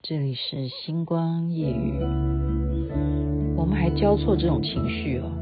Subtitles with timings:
[0.00, 1.98] 这里是星光夜雨，
[3.56, 5.32] 我们还交错这种情绪哦。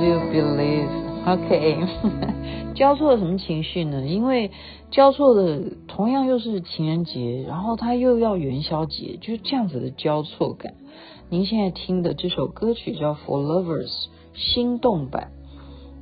[0.00, 0.88] Do you, believe.
[1.26, 1.76] OK，
[2.74, 4.06] 交错什么情绪呢？
[4.06, 4.50] 因为
[4.90, 10.72] 交错的同样又是情人节，然后他又要元宵节，就是这样子的交错感。
[11.28, 13.88] 您现在听的这首歌曲叫《For Lovers》
[14.32, 15.32] 心动版，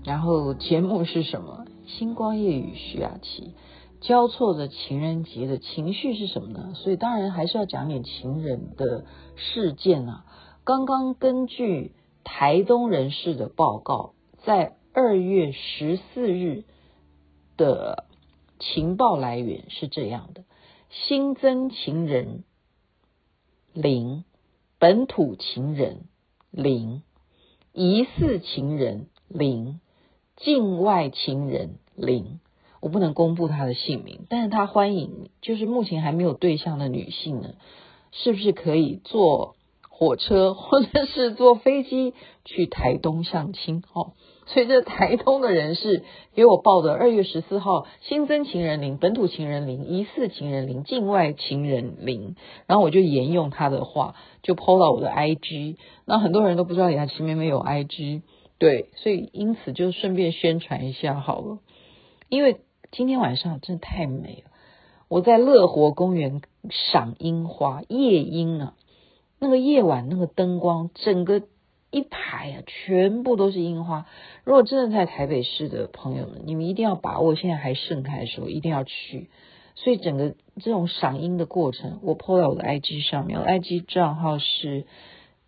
[0.05, 1.65] 然后节目是什么？
[1.87, 3.55] 星光夜雨徐雅琪。
[4.00, 6.70] 交错的情人节的情绪是什么呢？
[6.75, 10.25] 所以当然还是要讲点情人的事件啊。
[10.62, 11.91] 刚刚根据。
[12.31, 14.12] 台东人士的报告，
[14.45, 16.65] 在二月十四日
[17.57, 18.05] 的
[18.61, 20.45] 情报来源是这样的：
[20.91, 22.45] 新增情人
[23.73, 24.25] 零，
[24.79, 26.03] 本土情人
[26.51, 27.03] 零，
[27.73, 29.81] 疑似情人零，
[30.37, 32.41] 境外情人零。
[32.81, 37.55] 我不能公布他的姓名，但是他欢迎，就是目前还没有对象的女性呢，
[38.12, 39.56] 是不是可以做？
[39.98, 44.12] 火车 或者是坐飞机去台东相亲，哦，
[44.46, 46.04] 所以这台东的人士
[46.36, 52.36] 给我报的二月十四号新增情人零，本土情人零，疑似情人零，境外情人零，
[52.69, 58.22] 然后我就沿用他的话，就 PO 到我的 IG，那很多人都不知道雅琪妹妹有 IG，
[58.58, 61.58] 对，所以因此就顺便宣传一下好了，
[62.28, 62.60] 因为
[62.92, 64.50] 今天晚上真的太美了，
[65.08, 68.75] 我在乐活公园赏樱花，夜樱啊。
[69.41, 71.43] 那个夜晚，那个灯光，整个
[71.91, 74.06] 一排啊，全部都是樱花。
[74.44, 79.31] 如果真的在台北市的朋友们，你们一定要把握现在还盛开的时候，一定要去。
[79.75, 84.87] 所以整个这种赏樱的过程，我 po 在我的 IG 上面，我 IG 账号是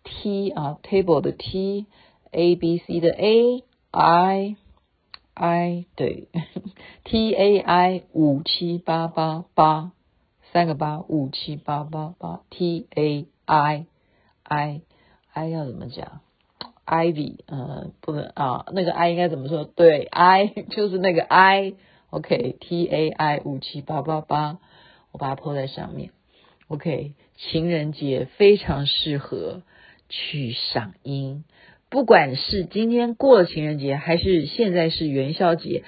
[0.03, 4.55] T 啊 table 的 T，A B C 的 A，I
[5.33, 6.29] I 对
[7.03, 9.91] ，T A I 五七八八八
[10.53, 13.25] 三个八五七八八八 T A。
[13.51, 13.85] I
[14.43, 14.81] I
[15.33, 16.21] I 要怎么讲
[16.85, 19.65] ？Ivy，呃，不能啊，那个 I 应该怎么说？
[19.65, 24.59] 对，I 就是那个 I，OK，T A I 五七八八八，
[25.11, 26.11] 我把它 po 在上面。
[26.69, 29.63] OK，情人节非常适合
[30.07, 31.43] 去赏樱，
[31.89, 35.83] 不管是今天过了情人节，还是现在是元宵节，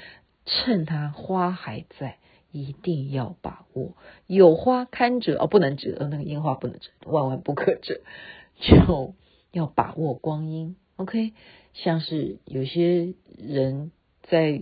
[0.45, 2.17] 趁它花还在。
[2.53, 3.97] 一定要把握，
[4.27, 7.99] 有花堪折哦，不能折，那个樱花不能折，万万不可折，
[8.61, 9.15] 就
[9.51, 10.75] 要把握光阴。
[10.95, 11.33] OK，
[11.73, 13.91] 像是有些人
[14.21, 14.61] 在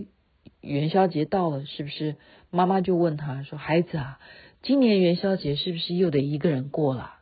[0.62, 2.16] 元宵节到了，是不是
[2.50, 4.18] 妈妈就问他说：“孩子啊，
[4.62, 7.16] 今年元宵节是不是又得一个人过了？”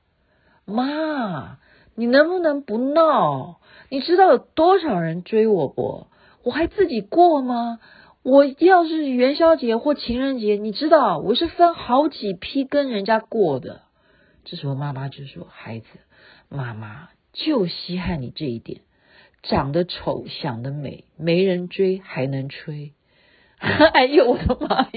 [0.64, 1.58] 妈，
[1.96, 3.60] 你能不能不闹？
[3.88, 6.06] 你知道有多少人追我不？
[6.44, 7.80] 我还自己过吗？
[8.22, 13.80] 我要是元宵节或情人节，你知道我是分好几批跟人家过的。
[14.44, 15.86] 这时候妈妈就说：“孩子，
[16.50, 18.82] 妈妈就稀罕你这一点，
[19.42, 22.92] 长得丑，想得美，没人追还能吹。
[23.58, 24.90] ”哎呦我的妈呀！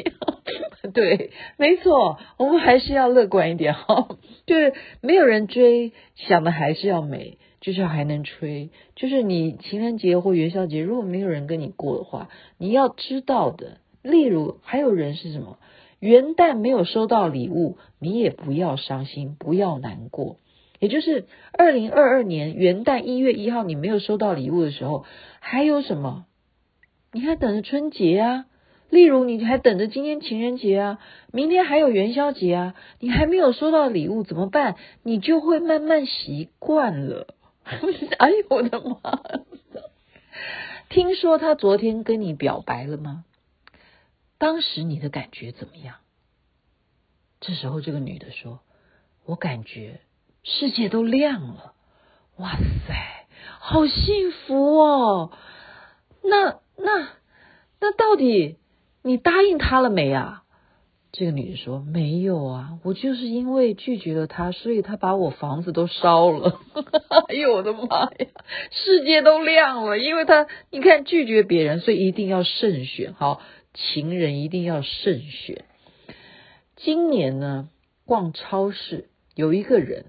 [0.93, 4.09] 对，没错，我们还是要乐观一点哈，
[4.45, 7.37] 就是没有人追，想的还是要美。
[7.63, 15.57] 就是还能吹，就是你情人节或元宵节，如果没有人跟你过的话，你要知道的，例如还有人是什么？
[15.99, 20.35] 元旦没有收到礼物，你也不要伤心，不要难过。
[20.79, 25.05] 也就是二零二二年元旦一月一号你没有收到礼物的时候，
[25.39, 26.25] 还有什么？
[27.13, 28.45] 你还等着春节啊？
[28.89, 30.99] 例如你还等着今天情人节啊？
[31.31, 32.75] 明天还有元宵节啊？
[32.99, 34.75] 你还没有收到礼物怎么办？
[35.01, 37.27] 你就会慢慢习惯了。
[38.19, 39.21] 哎呦我的妈！
[40.89, 43.25] 听说他昨天跟你表白了吗？
[44.37, 45.95] 当时你的感觉怎么样？
[47.39, 48.59] 这时候这个女的说
[49.25, 50.01] ：“我感觉
[50.43, 51.73] 世界都亮了，
[52.37, 52.51] 哇
[52.87, 53.25] 塞，
[53.59, 55.31] 好幸福哦！
[56.21, 57.09] 那那
[57.79, 58.57] 那到底
[59.01, 60.42] 你答应他了没啊？
[61.15, 66.59] 这个女的说：“没有啊，我就是因为拒绝了他，所以他把我房子都烧了。
[67.29, 68.27] 哎呦我的妈呀，
[68.71, 69.99] 世界都亮了！
[69.99, 73.13] 因为他你看拒绝别人，所以一定要慎选。
[73.13, 73.41] 好，
[73.75, 75.65] 情人一定要慎选。
[76.77, 77.69] 今年呢，
[78.05, 80.05] 逛超市有一个人，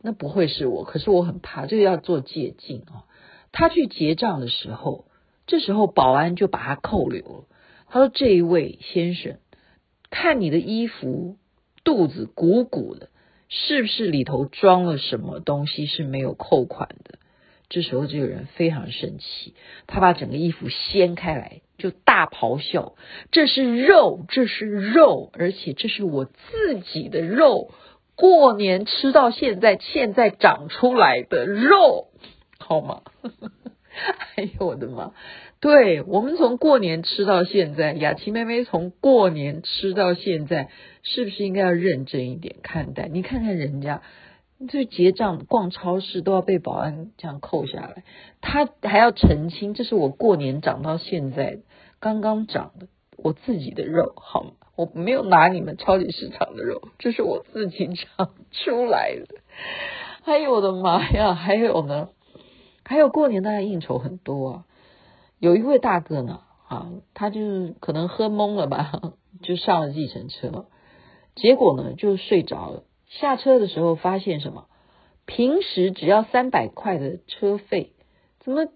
[0.00, 3.04] 那不会是我，可是我很怕，这个要做借镜啊。
[3.52, 5.04] 他去结账的时候，
[5.46, 7.44] 这时候保安就把他扣留了。
[7.88, 9.36] 他说：‘这一位先生。’
[10.12, 11.38] 看你的衣服，
[11.84, 13.08] 肚子鼓鼓的，
[13.48, 17.18] 是不是里头装了什么东西是没有扣款的？
[17.70, 19.54] 这时候这个人非常生气，
[19.86, 22.94] 他把整个衣服掀开来，就大咆哮
[23.32, 27.70] ：“这是肉，这是肉，而且这是我自己的肉，
[28.14, 32.08] 过年吃到现在，现在长出来的肉，
[32.58, 33.00] 好吗？”
[34.36, 35.12] 哎呦我的妈！
[35.62, 40.70] 对，我们从过年吃到现在，雅琪妹妹从过年吃到现在，
[41.04, 43.06] 是不是应该要认真一点看待？
[43.06, 44.02] 你看看人家，
[44.68, 48.02] 这结账、逛超市都要被保安这样扣下来，
[48.40, 51.60] 他还要澄清，这是我过年长到现在
[52.00, 54.50] 刚刚长的我自己的肉，好吗？
[54.74, 59.36] 我没有拿你们超级市场的肉，这是我自己长出来的。
[60.24, 61.34] 哎呦我的妈呀！
[61.34, 62.08] 还有呢，
[62.84, 64.64] 还有过年大家应酬很多啊。
[65.42, 68.92] 有一位大哥呢，啊，他就可能喝懵了吧，
[69.42, 70.66] 就上了计程车，
[71.34, 72.84] 结果呢就睡着了。
[73.08, 74.66] 下车的时候发现什么？
[75.26, 77.92] 平时只要三百块的车费，
[78.38, 78.66] 怎么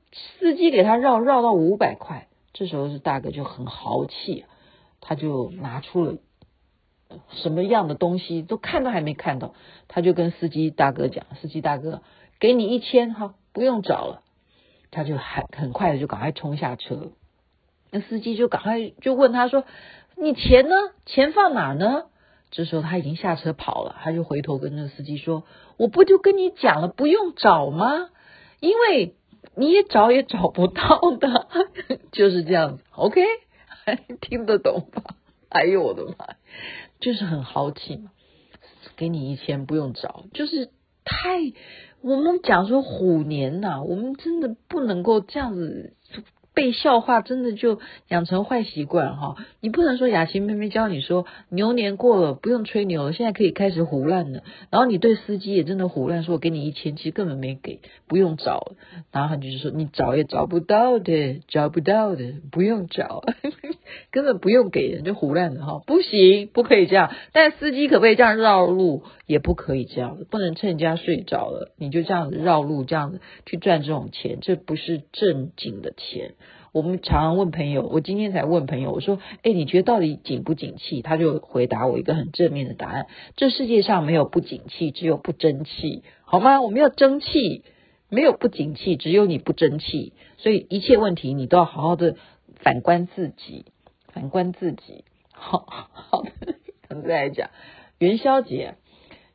[0.41, 2.27] 司机给他绕绕到五百块？
[2.53, 4.45] 这时候是大哥就很豪气，
[5.01, 6.17] 他就拿出了
[7.31, 9.55] 什么样的东西都看都还没看到，
[9.87, 12.03] 他就跟司机大哥讲：“司机大哥，
[12.41, 14.23] 给你一千，哈，不用找了。”
[14.97, 17.13] 他就很很快的就赶快冲下车，
[17.91, 19.65] 那司机就赶快就问他说
[20.17, 20.75] ：“你钱呢？
[21.05, 22.05] 钱放哪呢？”
[22.51, 25.45] 这时候他已经下车跑了，他就回头跟那司机说
[25.77, 28.09] ：“我不就跟你讲了，不用找吗？
[28.61, 29.15] 因为
[29.55, 31.47] 你也找也找不到的，
[32.11, 32.85] 就是这样子。
[32.93, 33.21] ”OK，
[34.23, 35.15] 听得懂吧？
[35.51, 36.37] 哎呦我的妈，
[37.01, 38.13] 就是很豪气嘛，
[38.97, 40.71] 给你一千不用找，就是
[41.07, 41.55] 太。
[42.03, 45.95] 我们讲说虎年呐、我们真的不能够这样子。
[46.55, 54.43] 被笑话真的就养成坏习惯哈，你不能说雅琪妹妹教你说牛年过了不用吹牛了，现在可以开始胡乱了。
[54.71, 58.73] 然后你对司机也真的胡乱，说我给你一千，其实根本没给，不用找。
[59.13, 63.23] 然后他就是说你找也找不到的，找不到的，不用找，
[64.11, 67.13] 根本不用给人就胡乱的哈，不行，不可以这样。
[67.33, 69.03] 但司机可不可以这样绕路？
[69.27, 76.35] 也不可以这样，不能趁人家睡着了你就这样子绕路，这样子去赚这种钱，这不是正经的钱。
[76.73, 86.61] 我们常常问朋友，我今天才问朋友，我说：“哎，你觉得到底景不景气？”他就回答我一个很正面的答案：这世界上没有不景气，只有不争气，好吗？
[86.61, 87.63] 我们要争气，
[88.11, 90.13] 没有不景气，只有你不争气。
[90.37, 92.17] 所以一切问题你都要好好的
[92.57, 93.65] 反观自己，
[94.17, 95.05] 反观自己。
[95.31, 96.31] 好好的，
[96.89, 97.51] 我们再来讲
[97.99, 98.77] 元宵节。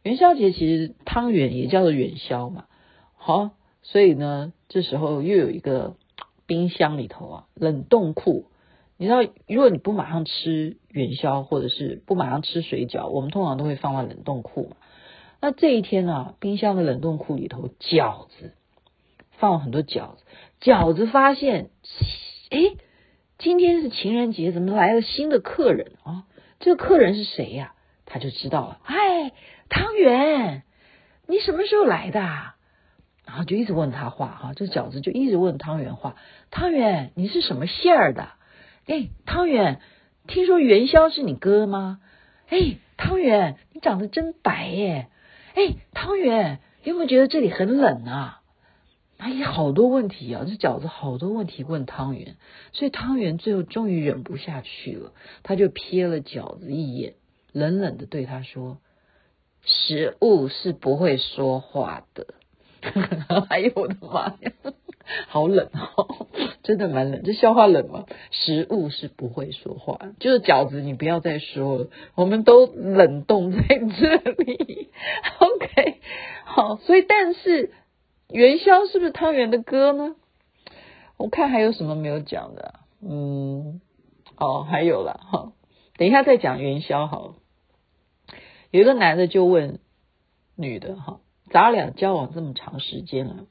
[0.01, 2.65] 元宵节其实汤圆也叫做元宵嘛。
[3.13, 3.51] 好，
[3.83, 5.95] 所以呢，这时候又有一个。
[6.47, 8.47] 冰箱里头啊，冷冻库，
[8.97, 14.75] 你知道，如果你不马上吃元宵，或者是不马上吃水饺，我们通常都会放在冷冻库嘛。
[15.39, 18.53] 那这一天呢、啊，冰箱的冷冻库里头饺子
[19.31, 20.23] 放了很多饺子，
[20.59, 21.69] 饺子发现，
[22.49, 22.59] 哎，
[23.41, 26.25] 今天是情人节，怎么来了新的客人啊？
[26.59, 27.73] 这个客人是谁呀、
[28.05, 29.31] 他就知道了，哎，
[29.67, 30.61] 汤圆，
[31.25, 32.19] 你什么时候来的？
[33.25, 36.17] 然后就一直问他话哈，这饺子就一直问汤圆话。
[36.51, 38.27] 汤圆，你是什么馅儿的？
[38.85, 39.81] 哎，汤圆，
[40.27, 41.99] 听说元宵是你哥吗？
[42.47, 45.07] 哎，汤圆，你长得真白耶！
[45.55, 48.40] 哎，汤圆，你有没有觉得这里很冷啊？
[49.21, 50.45] 哎呀，好多问题啊！
[50.47, 52.37] 这饺子好多问题问汤圆，
[52.73, 55.13] 所以汤圆最后终于忍不下去了，
[55.43, 57.13] 他就瞥了饺子一眼，
[57.51, 58.79] 冷冷的对他说
[59.63, 62.33] ：“食物是不会说话的。
[63.49, 64.51] ”哎呦我的妈呀，
[65.27, 66.25] 好冷哦，
[66.63, 67.21] 真的蛮冷。
[67.23, 68.07] 这笑话冷吗？
[68.31, 74.89] 食物是不会说话，就是饺子，你不要再说了，我们都冷冻在这里。
[75.37, 75.99] OK，
[76.43, 77.71] 好，所以但是
[78.31, 80.15] 元宵是不是汤圆的歌呢？
[81.17, 82.79] 我看还有什么没有讲的？
[83.01, 83.81] 嗯，
[84.37, 85.53] 哦，还有了哈，
[85.97, 87.35] 等一下再讲元宵好了。
[88.69, 89.79] 有一个男的就问
[90.55, 91.19] 女的哈。
[91.49, 93.45] 咱俩交往这么长时间了，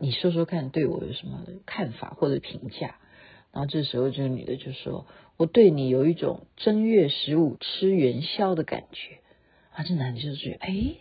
[0.00, 2.96] 你说说看，对我有什么看法或者评价？
[3.52, 5.06] 然后这时候这个女的就说
[5.38, 9.18] ：“我对你有一种正月十五吃元宵的感觉。”
[9.72, 10.96] 啊，这男的就觉得哎，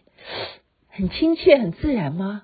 [0.88, 2.44] 很亲切，很自然吗？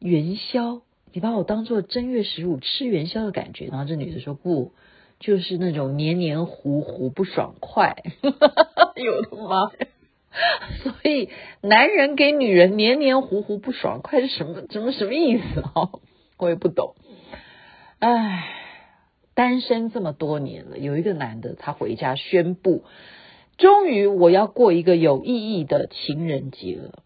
[0.00, 3.66] 元宵，你把我当做正月十五吃元宵的感觉。
[3.66, 4.72] 然后这女的说：“不，
[5.20, 7.96] 就是那种黏黏糊糊不爽快。”
[8.96, 9.70] 有的吗？
[10.82, 11.30] 所以
[11.62, 14.62] 男人给女人黏黏糊糊不爽快是什么？
[14.70, 15.90] 什么什么意思啊？
[16.38, 16.94] 我也不懂。
[17.98, 18.54] 唉。
[19.34, 22.82] 单身这么多年了，有一个男的，他回家宣布，
[23.56, 27.04] 终于我要过一个有意义的情人节了。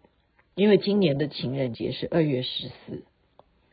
[0.54, 3.04] 因为今年的情人节是二月十四，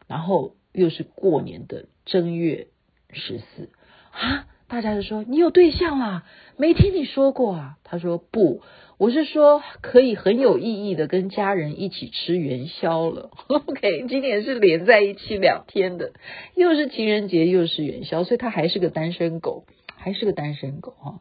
[0.07, 2.67] 然后又是过年的正月
[3.11, 3.69] 十四
[4.11, 4.47] 啊。
[4.67, 6.25] 大家就说你有对象啦？
[6.55, 7.77] 没听你说过啊？
[7.83, 8.61] 他说不，
[8.99, 13.31] 我是说可以很有意义的跟家人一起吃元宵了。
[13.47, 16.13] OK，今年是连在一起两天的，
[16.53, 21.19] 又是情人节又是元宵，所以他还是个单身狗，还是个单身狗哈。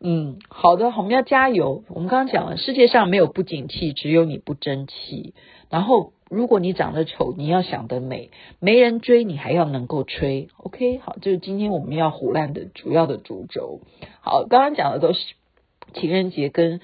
[0.00, 1.84] 嗯，好的，我们要加油。
[1.88, 5.34] 我们刚刚讲了，世界上没有不景气，只有你不争气。
[5.70, 6.12] 然后。
[6.28, 10.98] 如果你长得丑，你要想得美，没人追你还要能够吹，OK？
[10.98, 13.82] 好，这是今天我们要胡烂的主要的主轴。
[14.22, 15.20] 好，刚刚讲的都是
[15.94, 16.80] 情人节跟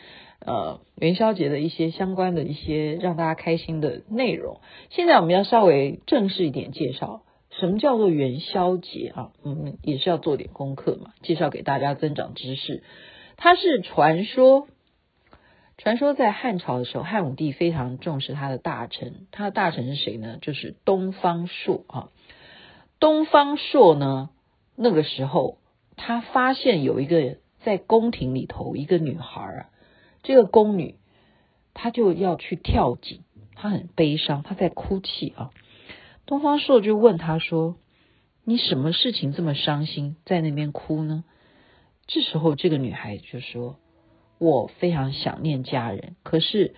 [0.46, 4.60] 呃元宵节的一些相关的一些让大家开心的内容。
[4.90, 7.22] 现在我们要稍微正式一点介绍，
[7.62, 9.30] 什么叫做元宵节啊？
[9.44, 12.82] 嗯，也是要做点功课嘛，介绍给大家增长知识。
[13.36, 14.66] 它是传说。
[15.78, 20.38] 传说在汉朝的时候，汉武帝非常重视他的大臣，他的大臣是谁呢？
[20.42, 22.08] 就是东方朔啊。
[22.98, 24.30] 东方朔呢，
[24.74, 25.58] 那个时候
[25.94, 29.70] 他发现有一个在宫廷里头一个女孩啊，
[30.24, 30.96] 这个宫女
[31.74, 33.20] 她就要去跳井，
[33.54, 35.52] 她很悲伤，她在哭泣啊。
[36.32, 37.76] 东方朔就问他说
[38.42, 41.24] ：“你什么事情这么伤心，在那边哭呢？”
[42.08, 43.76] 这时候这个女孩就说。
[44.38, 46.74] 我非常想念家人，可是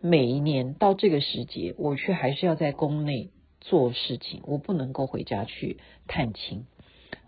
[0.00, 5.78] 每一年到这个时节，我却还是要在宫内做事情，我不能够回家去
[6.08, 6.66] 探亲。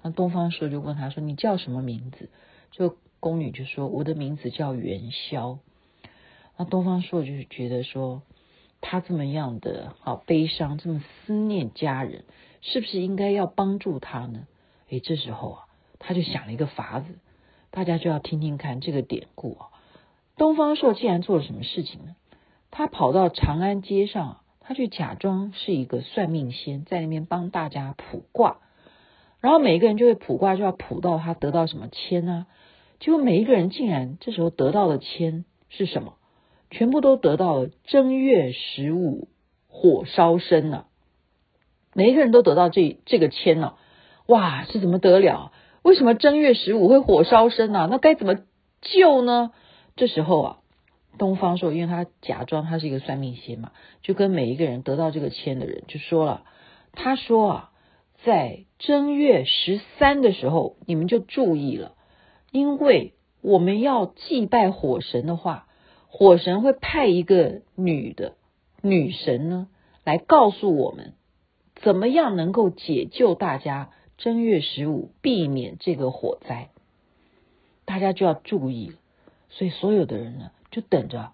[0.02, 2.28] 那东方朔就问他说：“你叫什么名字？”
[2.72, 5.60] 就宫女就说：“我的名字叫元宵。”
[6.58, 8.22] 那东方朔就觉得说，
[8.80, 12.24] 他这么样的好悲伤，这么思念家人，
[12.60, 14.46] 是不是应该要帮助他呢？
[14.90, 15.64] 诶，这时候啊，
[15.98, 17.18] 他就想了一个法子。
[17.72, 19.68] 大家就要听听看这个典故啊！
[20.38, 22.16] 东方朔竟然做了什么事情呢？
[22.70, 28.58] 他跑到长安街上，他去假装是一个算命仙，在那边帮大家卜卦，
[29.40, 32.46] 然后每一个人就会卜卦，就要卜到他得到什么签呢？
[32.98, 36.14] 结果每一个人竟然这时候得到的签是什么？
[36.76, 39.28] 全部都得到了正月十五
[39.66, 40.88] 火烧身了。
[41.94, 43.76] 每一个人都得到这这个签呢，
[44.26, 45.52] 哇，这怎么得了？
[45.80, 47.88] 为什么正月十五会火烧身啊？
[47.90, 48.34] 那该怎么
[48.82, 49.52] 救呢？
[49.96, 50.58] 这时候啊，
[51.16, 56.44] 东方朔，因为他假装他是一个算命仙嘛，就跟每一个人得到这个签的人就说了，
[56.92, 57.70] 他说啊，
[58.22, 61.94] 在正月十三的时候，你们就注意了，
[62.52, 65.65] 因为我们要祭拜火神的话，
[66.18, 68.36] 火神会派一个女的
[68.80, 69.68] 女神呢，
[70.02, 71.12] 来告诉我们
[71.74, 73.90] 怎么样能够解救大家。
[74.16, 76.70] 正月十五，避免这个火灾，
[77.84, 78.94] 大家就要注意。
[79.50, 81.32] 所以所有的人呢，就等着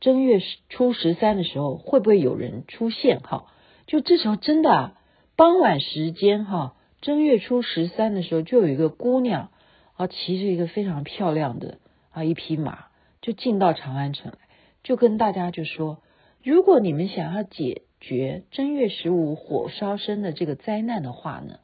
[0.00, 3.20] 正月初十三的时候，会不会有人出现？
[3.20, 3.44] 哈，
[3.86, 4.94] 就这时候真的啊，
[5.36, 9.50] 傍晚时间哈，正月初十三的时候，就有一个姑娘
[9.96, 11.80] 啊，骑着一个非常漂亮的
[12.12, 12.86] 啊一匹马，
[13.22, 14.38] 就进到长安城来，
[14.82, 16.02] 就跟大家就说：
[16.42, 21.60] 如果你们想要解决正月十五火烧身的这个灾难的话呢，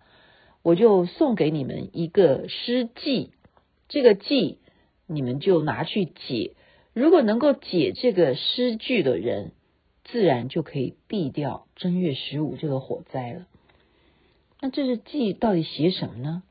[0.62, 3.32] 我就送给你们一个诗记，
[3.88, 4.60] 这个记
[5.06, 6.54] 你们就拿去解。
[6.94, 9.52] 如果能够解这个诗句的人，
[10.04, 13.46] 自然就可以避掉正月十五这个火灾了。
[14.60, 16.42] 那这是记到底写什么呢？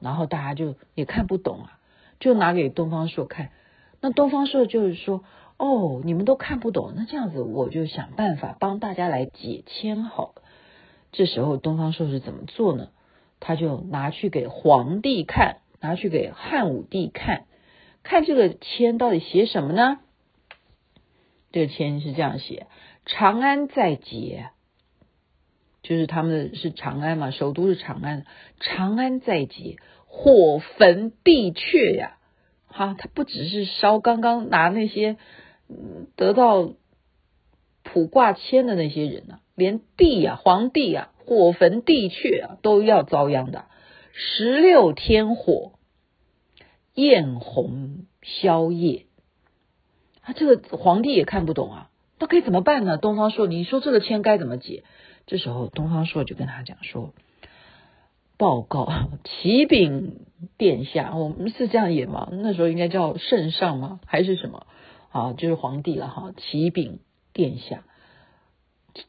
[0.00, 1.80] 然后大家就也看不懂啊，
[2.20, 3.50] 就拿给东方朔看。
[4.06, 5.24] 那东方朔就是说
[5.58, 10.42] ：“哦，你们都看不懂，那这样子我就想办法帮大家来解签好了。”
[11.10, 12.90] 这时候东方朔是怎么做呢？
[13.40, 17.46] 他就拿去给皇帝看，拿去给汉武帝看，
[18.04, 19.98] 看这个签到底写什么呢？
[21.50, 22.68] 这个签是这样写：
[23.06, 24.50] 长安在劫，
[25.82, 28.24] 就是他们是长安嘛，首都是长安。
[28.60, 32.15] 长安在劫，火焚地阙呀！
[32.76, 35.16] 哈，他不只是烧刚刚拿那些
[36.14, 36.74] 得到
[37.82, 41.10] 卜卦签的那些人呐、啊，连帝呀、啊，皇帝、啊。
[41.28, 43.64] 火焚地阙啊，都要遭殃的。
[44.12, 45.72] 十六天火，
[46.94, 49.06] 焰红宵夜。
[50.20, 51.90] 啊，这个皇帝也看不懂啊，
[52.20, 52.96] 那该怎么办呢？
[52.96, 54.84] 东方朔，你说这个签该怎么解？
[55.26, 57.12] 这时候东方朔就跟他讲说
[58.36, 58.88] ：“报告
[59.24, 60.26] 启禀
[60.58, 62.28] 殿下，我们是这样演吗？
[62.32, 64.00] 那时候应该叫圣上吗？
[64.06, 64.66] 还是什么？
[65.10, 66.32] 啊，就是皇帝了哈。
[66.36, 67.00] 启禀
[67.32, 67.84] 殿下，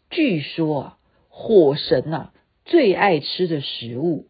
[0.10, 0.98] 据说啊，
[1.30, 2.34] 火神呐、啊、
[2.66, 4.28] 最爱吃的食物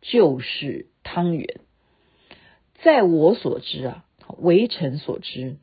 [0.00, 1.60] 就是汤圆。
[2.82, 4.04] 在我所知啊，
[4.38, 5.56] 微臣所知。”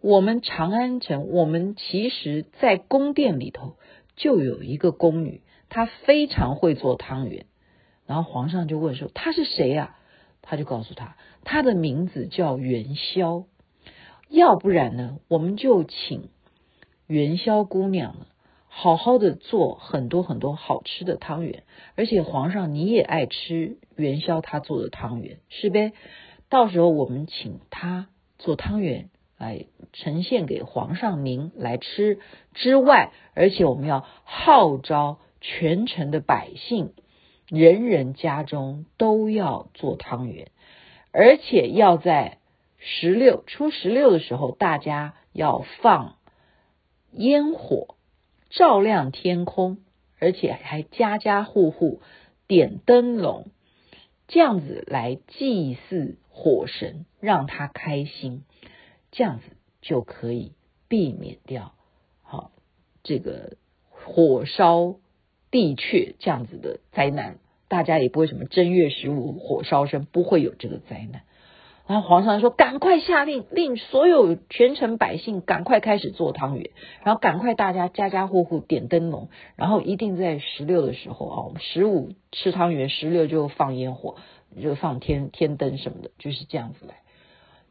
[0.00, 3.74] 我们长安城，我们其实，在宫殿里头
[4.14, 7.46] 就有一个宫女，她非常会做汤圆。
[8.08, 9.96] 然后皇上就问说：“他是谁呀？”
[10.42, 13.44] 他就告诉他：“她的名字叫元宵。
[14.28, 16.30] 要不然呢，我们就请
[17.06, 18.16] 元宵姑娘，
[18.66, 21.62] 好好的做很多很多好吃的汤圆。
[21.94, 25.92] 而且皇上你也爱吃元宵她做的汤圆，是呗？
[26.48, 32.18] 到时候我们请她做汤圆。”来呈现给皇上您来吃
[32.54, 36.92] 之外，而且我们要号召全城的百姓，
[37.48, 40.50] 人人家中都要做汤圆，
[41.12, 42.38] 而且要在
[42.76, 46.16] 十六初十六的时候，大家要放
[47.12, 47.96] 烟火，
[48.50, 49.78] 照亮天空，
[50.18, 52.02] 而且还家家户户
[52.46, 53.46] 点灯笼，
[54.26, 58.44] 这样子来祭祀火神，让他开心。
[59.10, 59.44] 这样子
[59.80, 60.52] 就可以
[60.86, 61.72] 避免掉，
[62.22, 62.52] 好
[63.02, 63.56] 这个
[63.88, 64.96] 火烧
[65.50, 67.38] 地阙这样子的灾难，
[67.68, 71.22] 大家也不会什么正月十五火烧身，不会有这个灾难。
[71.86, 76.68] 然后皇上说：“赶快下令，令所有全城百姓赶快开始做汤圆，
[77.02, 84.16] 然后赶快大家家家户户点灯笼，然后一定在十六的时候啊，我们十五吃汤圆，十六就放烟火，
[84.60, 86.96] 就放天天灯什么的，就是这样子来。”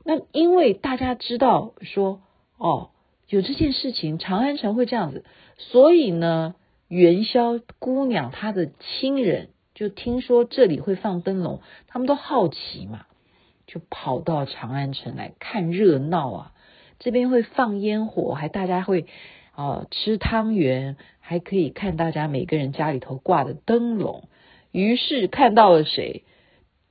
[0.04, 2.22] 那因为大家知道说
[2.58, 2.90] 哦，
[3.30, 5.26] 有这件事情，长安城会这样子，
[5.58, 6.56] 所以呢，
[6.88, 13.06] 元宵姑娘她的亲人就听说这里会放灯笼，他们都好奇嘛，
[13.66, 16.54] 就跑到长安城来看热闹啊。
[17.00, 19.06] 这边会放烟火，还大家会
[19.52, 24.30] 啊、哦、吃汤圆，还可以看大家每个人家里头挂的灯笼。
[24.72, 26.24] 于是看到了谁？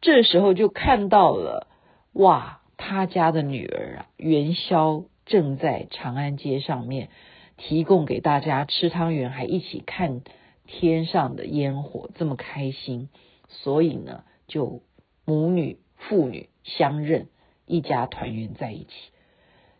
[0.01, 1.69] 这时候就看到了
[2.13, 2.61] 哇！
[2.79, 7.09] 他家的女儿啊，元宵正在长安街上面
[7.57, 10.21] 提供给大家吃汤圆，还一起看
[10.66, 13.09] 天上的烟火，这么开心。
[13.49, 14.83] 所以呢，就
[15.25, 17.29] 母女父女相认，
[17.66, 18.88] 一家团圆在一起。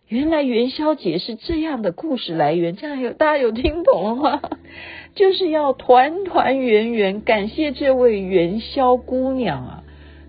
[0.09, 4.43] 原来元宵节是这样的故事来源，这样有大家有听懂了吗？
[5.15, 9.85] 就是要团团圆圆，感谢这位元宵姑娘啊，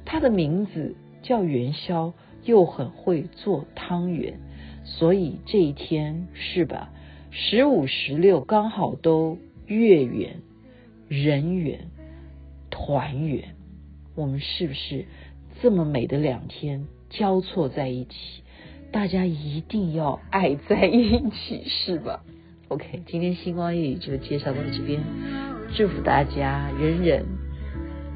[0.06, 2.14] 她的名字叫元宵。
[2.46, 4.40] 又很会做汤圆，
[4.86, 6.94] 所以这一天是吧？
[7.40, 10.42] 十五、十六刚好都月圆、
[11.08, 11.92] 人圆、
[12.72, 13.54] 团圆。
[14.16, 15.06] 我们是不是
[15.62, 18.42] 这么美的两天交错在一起？
[18.92, 22.24] 大家一定要爱在一起，是吧
[22.70, 25.00] ？OK，今天星光夜语就介绍到这边，
[25.76, 27.24] 祝福大家人人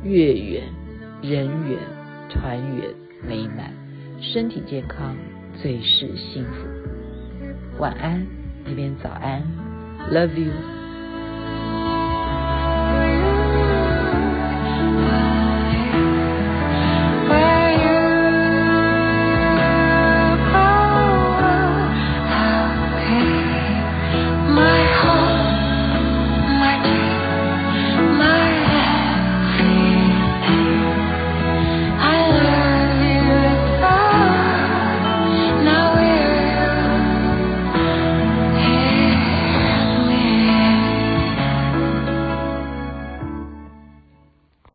[0.03, 0.63] 月圆、
[1.21, 1.77] 人圆、
[2.27, 2.89] 团圆
[3.29, 3.71] 美满。
[4.19, 5.15] 身体健康，
[5.61, 7.79] 最是幸福。
[7.79, 8.25] 晚安，
[8.65, 9.43] 那边早安
[10.11, 10.80] ，Love you。